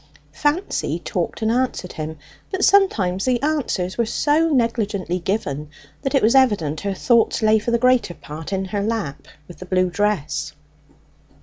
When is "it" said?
6.15-6.23